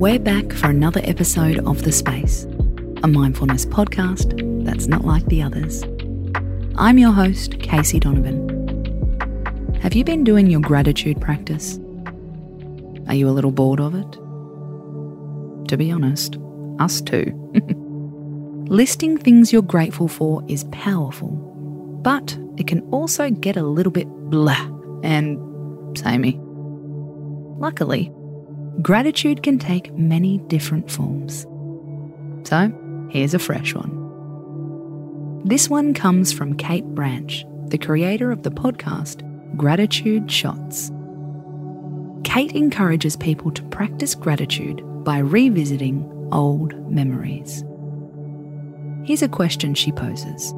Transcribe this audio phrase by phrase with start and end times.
[0.00, 2.44] We're back for another episode of The Space,
[3.02, 5.84] a mindfulness podcast that's not like the others.
[6.76, 8.48] I'm your host, Casey Donovan.
[9.82, 11.78] Have you been doing your gratitude practice?
[13.08, 14.10] Are you a little bored of it?
[15.68, 16.38] To be honest,
[16.78, 17.26] us too.
[18.70, 21.28] Listing things you're grateful for is powerful,
[22.02, 24.66] but it can also get a little bit blah
[25.02, 25.38] and
[25.98, 26.40] samey.
[27.58, 28.10] Luckily,
[28.82, 31.46] gratitude can take many different forms.
[32.48, 32.72] So,
[33.10, 35.42] here's a fresh one.
[35.44, 40.90] This one comes from Kate Branch, the creator of the podcast Gratitude Shots.
[42.24, 47.64] Kate encourages people to practice gratitude by revisiting old memories.
[49.04, 50.54] Here's a question she poses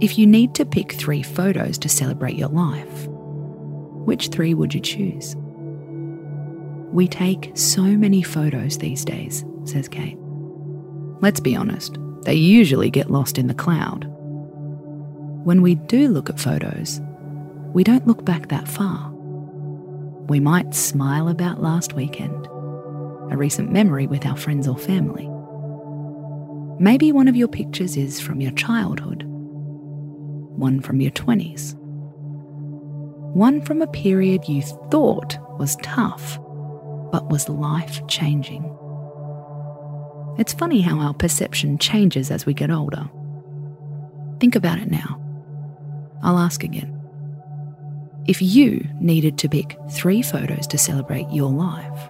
[0.00, 3.06] If you need to pick three photos to celebrate your life,
[4.04, 5.34] which three would you choose?
[6.94, 10.16] We take so many photos these days, says Kate.
[11.20, 14.04] Let's be honest, they usually get lost in the cloud.
[15.42, 17.00] When we do look at photos,
[17.72, 19.10] we don't look back that far.
[20.28, 25.28] We might smile about last weekend, a recent memory with our friends or family.
[26.78, 31.74] Maybe one of your pictures is from your childhood, one from your 20s,
[33.34, 36.38] one from a period you thought was tough
[37.14, 38.64] but was life changing.
[40.36, 43.08] It's funny how our perception changes as we get older.
[44.40, 45.20] Think about it now.
[46.24, 47.00] I'll ask again.
[48.26, 52.08] If you needed to pick three photos to celebrate your life,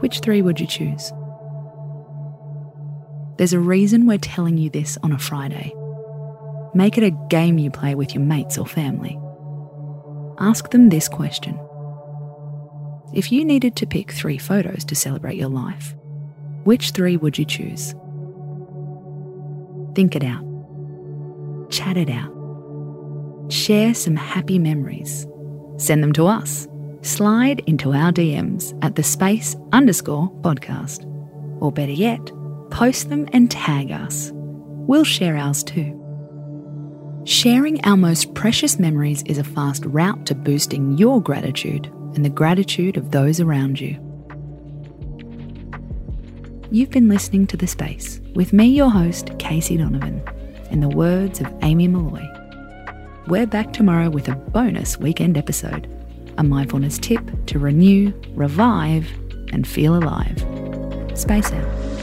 [0.00, 1.12] which three would you choose?
[3.36, 5.72] There's a reason we're telling you this on a Friday.
[6.74, 9.16] Make it a game you play with your mates or family.
[10.40, 11.56] Ask them this question
[13.12, 15.94] if you needed to pick three photos to celebrate your life,
[16.64, 17.94] which three would you choose?
[19.94, 20.44] Think it out.
[21.70, 22.32] Chat it out.
[23.50, 25.26] Share some happy memories.
[25.78, 26.68] Send them to us.
[27.02, 31.04] Slide into our DMs at the space underscore podcast.
[31.60, 32.30] Or better yet,
[32.70, 34.30] post them and tag us.
[34.34, 35.94] We'll share ours too.
[37.24, 42.30] Sharing our most precious memories is a fast route to boosting your gratitude and the
[42.30, 43.98] gratitude of those around you.
[46.70, 50.22] You've been listening to The Space with me, your host, Casey Donovan,
[50.70, 52.26] in the words of Amy Molloy.
[53.26, 55.88] We're back tomorrow with a bonus weekend episode,
[56.36, 59.10] a mindfulness tip to renew, revive,
[59.52, 60.38] and feel alive.
[61.18, 61.97] Space out.